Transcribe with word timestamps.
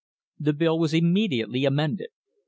The 0.39 0.53
bill 0.53 0.79
was 0.79 0.95
immediately 0.95 1.63
amended. 1.63 2.09